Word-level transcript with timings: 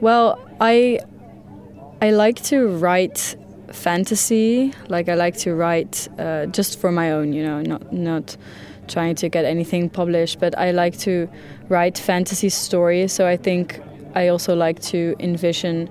Well, 0.00 0.38
I 0.60 1.00
I 2.00 2.10
like 2.10 2.42
to 2.44 2.68
write 2.68 3.36
fantasy. 3.72 4.72
Like 4.88 5.08
I 5.08 5.14
like 5.14 5.36
to 5.38 5.54
write 5.54 6.08
uh, 6.18 6.46
just 6.46 6.80
for 6.80 6.90
my 6.90 7.12
own, 7.12 7.32
you 7.32 7.44
know, 7.44 7.60
not 7.60 7.92
not 7.92 8.36
trying 8.88 9.14
to 9.16 9.28
get 9.28 9.44
anything 9.44 9.90
published, 9.90 10.40
but 10.40 10.56
I 10.58 10.70
like 10.70 10.98
to 11.00 11.28
write 11.68 11.98
fantasy 11.98 12.48
stories. 12.48 13.12
So 13.12 13.26
I 13.26 13.36
think 13.36 13.80
I 14.14 14.28
also 14.28 14.56
like 14.56 14.80
to 14.84 15.14
envision 15.20 15.88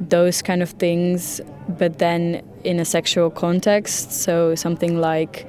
those 0.00 0.40
kind 0.40 0.62
of 0.62 0.70
things, 0.70 1.40
but 1.68 1.98
then 1.98 2.42
in 2.64 2.78
a 2.80 2.84
sexual 2.84 3.30
context. 3.30 4.12
So 4.12 4.54
something 4.54 5.00
like 5.00 5.46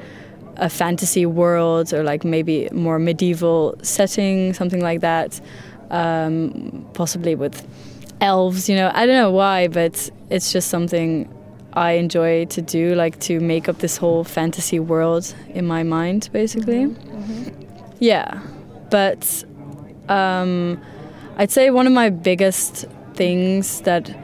a 0.57 0.70
fantasy 0.70 1.25
world 1.25 1.94
or 1.94 2.04
like 2.04 2.23
maybe 2.23 2.70
more 2.71 3.00
medieval 3.00 3.75
setting, 3.82 4.54
something 4.54 4.82
like 4.82 5.02
that. 5.02 5.39
Um, 5.94 6.89
possibly 6.94 7.36
with 7.36 7.66
elves, 8.20 8.68
you 8.68 8.76
know. 8.76 8.91
I 8.96 9.05
don't 9.05 9.16
know 9.16 9.32
why, 9.32 9.68
but 9.68 10.09
it's 10.30 10.52
just 10.52 10.70
something 10.70 11.30
I 11.73 11.94
enjoy 11.94 12.45
to 12.45 12.62
do, 12.62 12.95
like 12.95 13.20
to 13.22 13.40
make 13.40 13.70
up 13.70 13.77
this 13.80 13.98
whole 13.98 14.23
fantasy 14.23 14.80
world 14.80 15.35
in 15.49 15.66
my 15.66 15.84
mind, 15.84 16.30
basically. 16.32 16.85
Mm-hmm. 16.85 17.21
Mm-hmm. 17.21 17.94
Yeah, 17.99 18.41
but 18.90 19.44
um, 20.09 20.82
I'd 21.38 21.52
say 21.52 21.70
one 21.70 21.88
of 21.88 21.94
my 21.94 22.10
biggest 22.10 22.85
things 23.13 23.82
that 23.82 24.16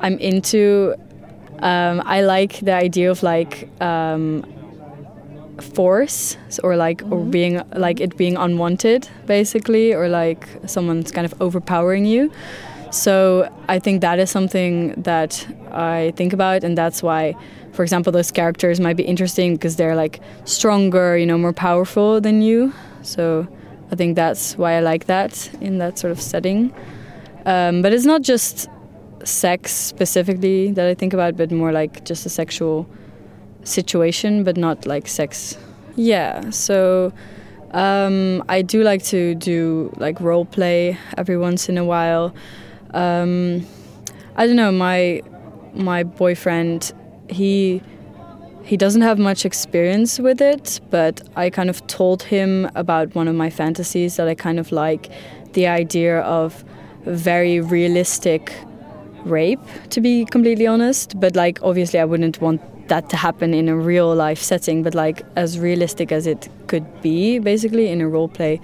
I'm 0.00 0.18
into. 0.18 0.94
Um, 1.60 2.02
I 2.04 2.20
like 2.22 2.60
the 2.60 2.74
idea 2.74 3.10
of 3.10 3.22
like 3.22 3.68
um, 3.80 4.44
force 5.62 6.36
or 6.62 6.76
like 6.76 6.98
mm-hmm. 6.98 7.12
or 7.12 7.24
being 7.24 7.62
like 7.74 8.00
it 8.00 8.16
being 8.16 8.36
unwanted 8.36 9.08
basically 9.26 9.92
or 9.92 10.08
like 10.08 10.48
someone's 10.66 11.10
kind 11.10 11.24
of 11.24 11.34
overpowering 11.40 12.04
you. 12.04 12.30
So 12.90 13.48
i 13.68 13.78
think 13.78 14.00
that 14.02 14.18
is 14.18 14.30
something 14.30 14.92
that 15.02 15.46
i 15.72 16.12
think 16.16 16.32
about 16.32 16.62
and 16.62 16.78
that's 16.78 17.02
why 17.02 17.34
for 17.72 17.82
example 17.82 18.12
those 18.12 18.30
characters 18.30 18.78
might 18.78 18.96
be 18.96 19.02
interesting 19.02 19.54
because 19.54 19.74
they're 19.76 19.96
like 19.96 20.20
stronger 20.44 21.16
you 21.16 21.26
know 21.26 21.38
more 21.38 21.52
powerful 21.52 22.20
than 22.20 22.42
you. 22.42 22.72
So 23.02 23.46
i 23.90 23.96
think 23.96 24.16
that's 24.16 24.56
why 24.56 24.74
i 24.74 24.80
like 24.80 25.06
that 25.06 25.50
in 25.60 25.78
that 25.78 25.98
sort 25.98 26.12
of 26.12 26.20
setting. 26.20 26.72
Um, 27.46 27.82
but 27.82 27.92
it's 27.92 28.06
not 28.06 28.22
just 28.22 28.68
sex 29.24 29.72
specifically 29.72 30.70
that 30.72 30.86
i 30.86 30.94
think 30.94 31.12
about 31.12 31.36
but 31.36 31.50
more 31.50 31.72
like 31.72 32.04
just 32.04 32.26
a 32.26 32.28
sexual 32.28 32.86
situation, 33.64 34.44
but 34.44 34.56
not 34.56 34.86
like 34.86 35.08
sex. 35.08 35.58
Yeah, 35.96 36.50
so 36.50 37.12
um, 37.72 38.42
I 38.48 38.62
do 38.62 38.82
like 38.82 39.02
to 39.04 39.34
do 39.34 39.92
like 39.96 40.20
role 40.20 40.44
play 40.44 40.96
every 41.16 41.36
once 41.36 41.68
in 41.68 41.76
a 41.76 41.84
while. 41.84 42.34
Um, 42.92 43.66
I 44.36 44.46
don't 44.46 44.56
know, 44.56 44.72
my 44.72 45.22
my 45.74 46.04
boyfriend, 46.04 46.92
he 47.28 47.82
he 48.64 48.76
doesn't 48.76 49.02
have 49.02 49.18
much 49.18 49.44
experience 49.44 50.18
with 50.18 50.40
it, 50.40 50.80
but 50.90 51.20
I 51.36 51.50
kind 51.50 51.68
of 51.68 51.86
told 51.86 52.22
him 52.22 52.70
about 52.74 53.14
one 53.14 53.28
of 53.28 53.34
my 53.34 53.50
fantasies 53.50 54.16
that 54.16 54.26
I 54.26 54.34
kind 54.34 54.58
of 54.58 54.72
like 54.72 55.10
the 55.52 55.66
idea 55.66 56.20
of 56.20 56.64
very 57.04 57.60
realistic 57.60 58.54
rape, 59.24 59.60
to 59.90 60.00
be 60.00 60.24
completely 60.24 60.66
honest. 60.66 61.20
But 61.20 61.36
like, 61.36 61.58
obviously, 61.62 62.00
I 62.00 62.04
wouldn't 62.04 62.40
want 62.40 62.62
that 62.88 63.08
to 63.10 63.16
happen 63.16 63.54
in 63.54 63.68
a 63.68 63.76
real 63.76 64.14
life 64.14 64.40
setting, 64.40 64.82
but 64.82 64.94
like 64.94 65.22
as 65.36 65.58
realistic 65.58 66.12
as 66.12 66.26
it 66.26 66.48
could 66.66 67.02
be, 67.02 67.38
basically 67.38 67.88
in 67.88 68.00
a 68.00 68.08
role 68.08 68.28
play 68.28 68.60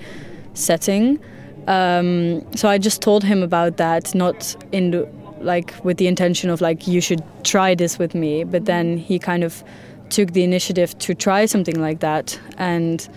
setting. 0.55 1.19
Um, 1.67 2.45
so 2.57 2.69
I 2.69 2.79
just 2.79 3.03
told 3.03 3.25
him 3.25 3.43
about 3.43 3.77
that, 3.77 4.15
not 4.15 4.57
in 4.73 4.91
the, 4.91 5.09
like 5.41 5.75
with 5.85 5.97
the 5.97 6.07
intention 6.07 6.51
of 6.51 6.61
like 6.61 6.87
you 6.87 7.01
should 7.01 7.23
try 7.45 7.75
this 7.75 7.99
with 7.99 8.15
me, 8.15 8.45
but 8.45 8.65
then 8.65 8.97
he 8.97 9.19
kind 9.19 9.45
of 9.45 9.63
took 10.11 10.33
the 10.33 10.43
initiative 10.43 10.99
to 10.99 11.15
try 11.15 11.47
something 11.47 11.81
like 11.81 12.01
that, 12.01 12.39
and 12.59 13.09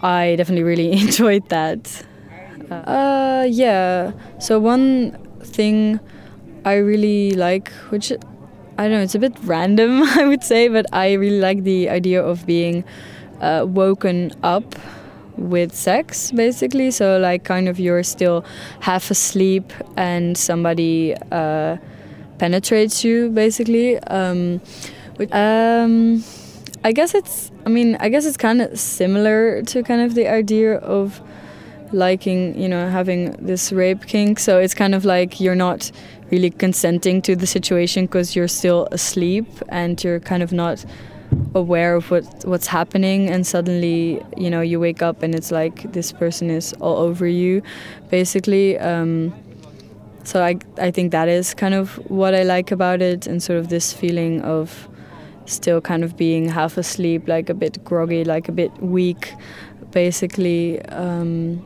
I 0.00 0.34
definitely 0.36 0.64
really 0.64 0.92
enjoyed 1.00 1.48
that. 1.48 2.04
Uh, 2.70 3.46
yeah. 3.48 4.12
So 4.40 4.58
one 4.58 5.12
thing 5.40 6.00
I 6.64 6.74
really 6.74 7.32
like, 7.32 7.70
which 7.90 8.12
I 8.76 8.84
don't 8.84 8.92
know, 8.92 9.02
it's 9.02 9.14
a 9.14 9.18
bit 9.18 9.36
random, 9.44 10.02
I 10.18 10.26
would 10.26 10.42
say, 10.42 10.68
but 10.68 10.86
I 10.92 11.12
really 11.12 11.40
like 11.40 11.62
the 11.62 11.88
idea 11.88 12.22
of 12.22 12.44
being 12.46 12.84
uh, 13.40 13.64
woken 13.68 14.32
up 14.42 14.74
with 15.36 15.74
sex, 15.74 16.32
basically. 16.32 16.90
So, 16.90 17.18
like, 17.18 17.44
kind 17.44 17.68
of 17.68 17.78
you're 17.78 18.02
still 18.02 18.44
half 18.80 19.10
asleep 19.10 19.72
and 19.96 20.36
somebody 20.36 21.14
uh, 21.30 21.76
penetrates 22.38 23.04
you, 23.04 23.30
basically. 23.30 23.98
Um, 23.98 24.60
um, 25.30 26.24
I 26.82 26.92
guess 26.92 27.14
it's, 27.14 27.50
I 27.64 27.68
mean, 27.68 27.96
I 28.00 28.08
guess 28.08 28.26
it's 28.26 28.36
kind 28.36 28.60
of 28.60 28.78
similar 28.78 29.62
to 29.62 29.82
kind 29.82 30.02
of 30.02 30.14
the 30.14 30.28
idea 30.28 30.76
of 30.78 31.20
liking, 31.92 32.60
you 32.60 32.68
know, 32.68 32.88
having 32.88 33.32
this 33.32 33.72
rape 33.72 34.06
kink. 34.06 34.38
So 34.38 34.58
it's 34.58 34.74
kind 34.74 34.94
of 34.94 35.04
like 35.04 35.40
you're 35.40 35.54
not 35.54 35.90
really 36.30 36.50
consenting 36.50 37.22
to 37.22 37.36
the 37.36 37.46
situation 37.46 38.06
because 38.06 38.34
you're 38.34 38.48
still 38.48 38.88
asleep 38.90 39.46
and 39.68 40.02
you're 40.02 40.20
kind 40.20 40.42
of 40.42 40.52
not 40.52 40.84
aware 41.54 41.94
of 41.94 42.10
what 42.10 42.24
what's 42.44 42.66
happening. 42.66 43.28
And 43.28 43.46
suddenly 43.46 44.22
you 44.36 44.50
know 44.50 44.60
you 44.60 44.80
wake 44.80 45.02
up 45.02 45.22
and 45.22 45.34
it's 45.34 45.50
like 45.50 45.92
this 45.92 46.12
person 46.12 46.50
is 46.50 46.72
all 46.74 46.98
over 46.98 47.26
you 47.26 47.62
basically. 48.10 48.78
Um, 48.78 49.34
so 50.24 50.42
I, 50.42 50.56
I 50.78 50.90
think 50.90 51.12
that 51.12 51.28
is 51.28 51.52
kind 51.52 51.74
of 51.74 51.96
what 52.10 52.34
I 52.34 52.44
like 52.44 52.70
about 52.70 53.02
it 53.02 53.26
and 53.26 53.42
sort 53.42 53.58
of 53.58 53.68
this 53.68 53.92
feeling 53.92 54.40
of 54.40 54.88
still 55.44 55.82
kind 55.82 56.02
of 56.02 56.16
being 56.16 56.48
half 56.48 56.78
asleep 56.78 57.28
like 57.28 57.50
a 57.50 57.54
bit 57.54 57.84
groggy 57.84 58.24
like 58.24 58.48
a 58.48 58.52
bit 58.52 58.72
weak 58.82 59.34
basically. 59.90 60.82
Um, 60.86 61.62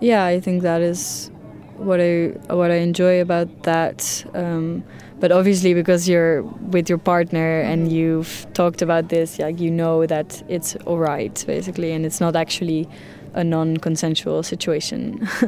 yeah 0.00 0.24
I 0.24 0.40
think 0.40 0.62
that 0.62 0.80
is 0.80 1.30
what 1.78 2.00
I 2.00 2.28
what 2.48 2.70
I 2.70 2.76
enjoy 2.76 3.20
about 3.20 3.62
that. 3.62 4.24
Um, 4.34 4.84
but 5.20 5.32
obviously, 5.32 5.74
because 5.74 6.08
you're 6.08 6.42
with 6.42 6.88
your 6.88 6.98
partner 6.98 7.60
and 7.60 7.90
you've 7.90 8.46
talked 8.52 8.82
about 8.82 9.08
this, 9.08 9.38
like 9.38 9.58
you 9.58 9.70
know 9.70 10.06
that 10.06 10.42
it's 10.48 10.76
all 10.86 10.98
right, 10.98 11.42
basically, 11.46 11.92
and 11.92 12.06
it's 12.06 12.20
not 12.20 12.36
actually 12.36 12.88
a 13.34 13.42
non-consensual 13.42 14.42
situation. 14.42 15.28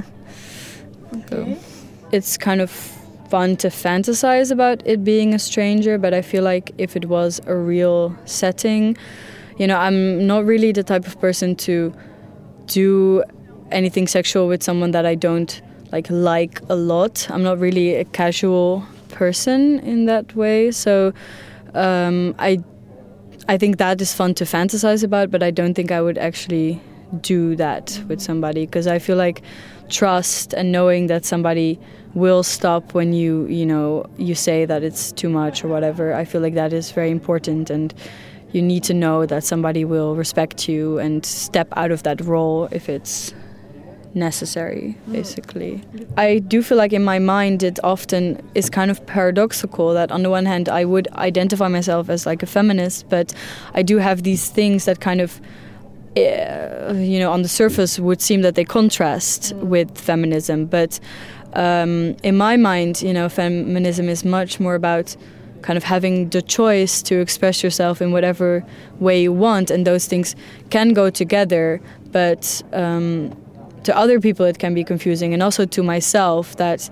okay. 1.14 1.24
So 1.28 1.58
it's 2.12 2.36
kind 2.36 2.60
of 2.60 2.70
fun 3.28 3.56
to 3.56 3.68
fantasize 3.68 4.50
about 4.50 4.82
it 4.84 5.04
being 5.04 5.34
a 5.34 5.38
stranger, 5.38 5.98
but 5.98 6.12
I 6.12 6.22
feel 6.22 6.42
like 6.42 6.72
if 6.78 6.96
it 6.96 7.06
was 7.06 7.40
a 7.46 7.54
real 7.54 8.16
setting, 8.24 8.96
you 9.56 9.68
know, 9.68 9.78
I'm 9.78 10.26
not 10.26 10.44
really 10.44 10.72
the 10.72 10.82
type 10.82 11.06
of 11.06 11.20
person 11.20 11.54
to 11.56 11.94
do 12.66 13.22
anything 13.72 14.06
sexual 14.06 14.48
with 14.48 14.62
someone 14.62 14.90
that 14.92 15.06
I 15.06 15.14
don't 15.14 15.60
like 15.92 16.08
like 16.10 16.60
a 16.68 16.74
lot. 16.74 17.28
I'm 17.30 17.42
not 17.42 17.58
really 17.58 17.96
a 17.96 18.04
casual 18.04 18.84
person 19.08 19.80
in 19.80 20.06
that 20.06 20.34
way, 20.36 20.70
so 20.70 21.12
um, 21.74 22.34
I 22.38 22.62
I 23.48 23.58
think 23.58 23.78
that 23.78 24.00
is 24.00 24.14
fun 24.14 24.34
to 24.34 24.44
fantasize 24.44 25.02
about, 25.02 25.30
but 25.30 25.42
I 25.42 25.50
don't 25.50 25.74
think 25.74 25.90
I 25.90 26.00
would 26.00 26.18
actually 26.18 26.80
do 27.20 27.56
that 27.56 28.00
with 28.06 28.20
somebody 28.20 28.66
because 28.66 28.86
I 28.86 29.00
feel 29.00 29.16
like 29.16 29.42
trust 29.88 30.54
and 30.54 30.70
knowing 30.70 31.08
that 31.08 31.24
somebody 31.24 31.78
will 32.14 32.44
stop 32.44 32.94
when 32.94 33.12
you 33.12 33.46
you 33.46 33.66
know 33.66 34.08
you 34.16 34.34
say 34.34 34.64
that 34.64 34.82
it's 34.82 35.12
too 35.12 35.28
much 35.28 35.64
or 35.64 35.68
whatever. 35.68 36.14
I 36.14 36.24
feel 36.24 36.40
like 36.40 36.54
that 36.54 36.72
is 36.72 36.92
very 36.92 37.10
important 37.10 37.70
and 37.70 37.92
you 38.52 38.62
need 38.62 38.82
to 38.84 38.94
know 38.94 39.26
that 39.26 39.44
somebody 39.44 39.84
will 39.84 40.16
respect 40.16 40.68
you 40.68 40.98
and 40.98 41.24
step 41.24 41.68
out 41.76 41.92
of 41.92 42.02
that 42.02 42.20
role 42.20 42.68
if 42.72 42.88
it's 42.88 43.32
necessary 44.14 44.96
basically. 45.10 45.82
I 46.16 46.38
do 46.38 46.62
feel 46.62 46.78
like 46.78 46.92
in 46.92 47.04
my 47.04 47.18
mind 47.18 47.62
it 47.62 47.78
often 47.84 48.42
is 48.54 48.68
kind 48.68 48.90
of 48.90 49.04
paradoxical 49.06 49.94
that 49.94 50.10
on 50.10 50.22
the 50.22 50.30
one 50.30 50.46
hand 50.46 50.68
i 50.68 50.84
would 50.84 51.06
identify 51.14 51.68
myself 51.68 52.08
as 52.08 52.26
like 52.26 52.42
a 52.42 52.46
feminist 52.46 53.08
but 53.08 53.32
i 53.74 53.82
do 53.82 53.98
have 53.98 54.22
these 54.24 54.48
things 54.50 54.84
that 54.84 55.00
kind 55.00 55.20
of 55.20 55.40
uh, 56.16 56.92
you 56.96 57.20
know 57.20 57.30
on 57.30 57.42
the 57.42 57.48
surface 57.48 57.98
would 57.98 58.20
seem 58.20 58.42
that 58.42 58.56
they 58.56 58.64
contrast 58.64 59.54
with 59.56 59.96
feminism. 59.96 60.66
But 60.66 60.98
um, 61.52 62.16
in 62.22 62.36
my 62.36 62.56
mind 62.56 63.02
you 63.02 63.12
know 63.12 63.28
feminism 63.28 64.08
is 64.08 64.24
much 64.24 64.58
more 64.58 64.74
about 64.74 65.16
kind 65.62 65.76
of 65.76 65.84
having 65.84 66.30
the 66.30 66.42
choice 66.42 67.02
to 67.02 67.20
express 67.20 67.62
yourself 67.62 68.00
in 68.00 68.12
whatever 68.12 68.64
way 68.98 69.22
you 69.22 69.32
want 69.32 69.70
and 69.70 69.86
those 69.86 70.06
things 70.06 70.34
can 70.70 70.94
go 70.94 71.10
together. 71.10 71.80
But 72.10 72.62
um, 72.72 73.36
to 73.84 73.96
other 73.96 74.20
people 74.20 74.46
it 74.46 74.58
can 74.58 74.74
be 74.74 74.84
confusing 74.84 75.32
and 75.34 75.42
also 75.42 75.64
to 75.64 75.82
myself 75.82 76.56
that 76.56 76.88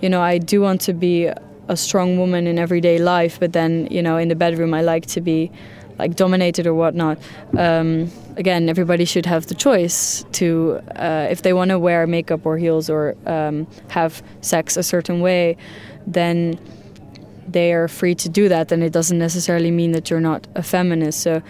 you 0.00 0.08
know 0.08 0.20
I 0.20 0.38
do 0.38 0.60
want 0.60 0.80
to 0.82 0.92
be 0.92 1.30
a 1.68 1.76
strong 1.76 2.18
woman 2.18 2.46
in 2.46 2.58
everyday 2.58 2.98
life 2.98 3.38
but 3.38 3.52
then 3.52 3.86
you 3.90 4.02
know 4.02 4.16
in 4.16 4.28
the 4.28 4.34
bedroom 4.34 4.74
I 4.74 4.82
like 4.82 5.06
to 5.06 5.20
be 5.20 5.50
like 5.98 6.16
dominated 6.16 6.66
or 6.66 6.74
whatnot. 6.74 7.18
Um, 7.56 8.10
again, 8.36 8.68
everybody 8.68 9.04
should 9.04 9.26
have 9.26 9.46
the 9.46 9.54
choice 9.54 10.24
to 10.32 10.80
uh, 10.96 11.28
if 11.30 11.42
they 11.42 11.52
want 11.52 11.70
to 11.70 11.78
wear 11.78 12.06
makeup 12.06 12.46
or 12.46 12.58
heels 12.58 12.90
or 12.90 13.14
um, 13.26 13.66
have 13.88 14.22
sex 14.40 14.76
a 14.76 14.82
certain 14.82 15.20
way, 15.20 15.56
then 16.06 16.58
they 17.46 17.72
are 17.72 17.88
free 17.88 18.14
to 18.14 18.28
do 18.28 18.48
that, 18.48 18.72
and 18.72 18.82
it 18.82 18.92
doesn't 18.92 19.18
necessarily 19.18 19.70
mean 19.70 19.92
that 19.92 20.10
you're 20.10 20.20
not 20.32 20.46
a 20.54 20.62
feminist. 20.62 21.20
So 21.20 21.42